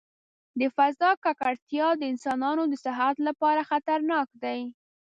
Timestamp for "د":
0.59-0.61, 1.97-2.01, 2.67-2.73